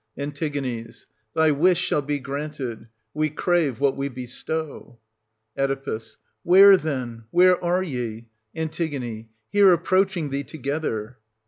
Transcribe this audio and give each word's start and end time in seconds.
An. 0.17 0.33
Thy 1.35 1.51
wish 1.51 1.79
shall 1.79 2.01
be 2.01 2.17
granted— 2.17 2.87
we 3.13 3.29
crave 3.29 3.79
what 3.79 3.95
we 3.95 4.09
bestow. 4.09 4.97
Oe. 5.55 6.01
Where, 6.41 6.75
then, 6.75 7.25
where 7.29 7.63
are 7.63 7.83
ye? 7.83 8.25
An. 8.55 8.71
Here 8.71 9.71
ap 9.73 9.85
proaching 9.85 10.31
thee 10.31 10.43
together. 10.43 11.19